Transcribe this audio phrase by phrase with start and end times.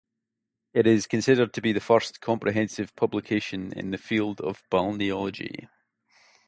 [0.73, 5.69] It is considered to be the first comprehensive publication in the field of balneology.